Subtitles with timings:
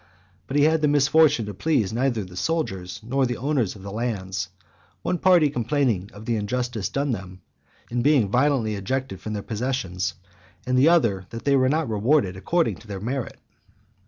[0.47, 3.91] But he had the misfortune to please neither the soldiers nor the owners of the
[3.91, 4.49] lands;
[5.03, 7.43] one party complaining of the injustice done them,
[7.91, 10.15] in being violently ejected from their possessions,
[10.65, 13.39] and the other, that they were not rewarded according to their merit.